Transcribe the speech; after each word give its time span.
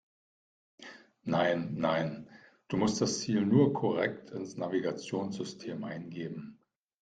Nein, 1.25 1.75
nein, 1.77 2.27
du 2.69 2.77
musst 2.77 3.01
das 3.01 3.19
Ziel 3.19 3.45
nur 3.45 3.71
korrekt 3.71 4.31
ins 4.31 4.57
Navigationssystem 4.57 5.83
eingeben. 5.83 6.59